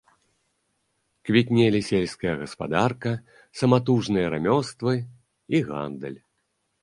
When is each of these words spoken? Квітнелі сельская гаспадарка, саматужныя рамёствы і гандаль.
Квітнелі 1.29 1.81
сельская 1.89 2.31
гаспадарка, 2.41 3.11
саматужныя 3.61 4.27
рамёствы 4.37 4.93
і 5.57 5.61
гандаль. 5.71 6.19